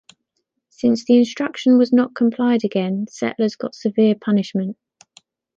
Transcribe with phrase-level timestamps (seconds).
[0.71, 4.75] Since the instruction was not complied again, settlers got severe punishment.